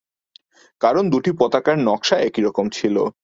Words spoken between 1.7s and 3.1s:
নকশা একইরকম ছিল।